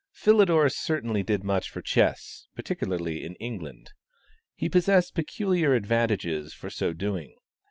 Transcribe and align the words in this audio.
Philidor 0.11 0.67
certainly 0.67 1.21
did 1.21 1.43
much 1.43 1.69
for 1.69 1.79
chess, 1.79 2.47
particularly 2.55 3.23
in 3.23 3.35
England. 3.35 3.91
He 4.55 4.67
possessed 4.67 5.13
peculiar 5.13 5.75
advantages 5.75 6.55
for 6.55 6.71
so 6.71 6.91
doing. 6.91 7.35